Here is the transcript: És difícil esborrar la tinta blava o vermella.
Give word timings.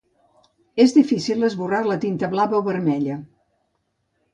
És 0.85 0.95
difícil 0.95 1.49
esborrar 1.49 1.85
la 1.91 2.01
tinta 2.07 2.33
blava 2.35 2.63
o 2.65 2.67
vermella. 2.73 3.23